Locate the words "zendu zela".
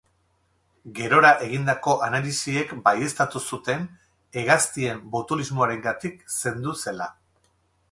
6.41-7.13